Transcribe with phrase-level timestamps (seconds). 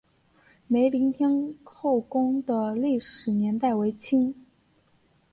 [0.67, 4.33] 梅林天后宫的历史年代为清。